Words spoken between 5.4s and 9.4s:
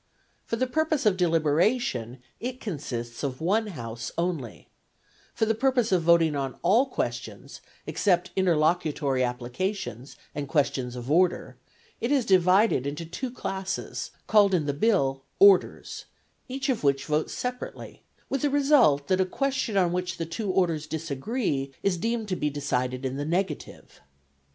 the purpose of voting on all questions (except interlocutory